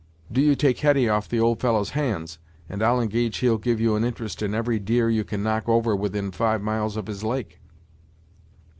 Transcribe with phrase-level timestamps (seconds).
[0.31, 3.95] Do you take Hetty off the old fellow's hands, and I'll engage he'll give you
[3.95, 7.59] an interest in every deer you can knock over within five miles of his lake."